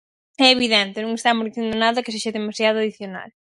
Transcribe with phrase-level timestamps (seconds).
[0.45, 3.29] É evidente, non estamos dicindo nada que sexa demasiado adicional.